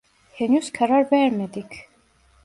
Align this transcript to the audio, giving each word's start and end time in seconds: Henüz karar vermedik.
Henüz 0.31 0.71
karar 0.71 1.09
vermedik. 1.11 1.89